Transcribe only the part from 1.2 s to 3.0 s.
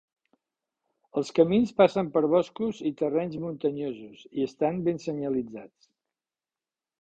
camins passen per boscos i